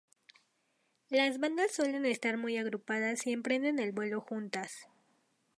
Las 1.11 1.37
bandadas 1.39 1.73
suelen 1.73 2.07
estar 2.07 2.35
muy 2.35 2.57
agrupadas 2.57 3.27
y 3.27 3.33
emprenden 3.33 3.77
el 3.77 3.91
vuelo 3.91 4.19
juntas. 4.19 4.87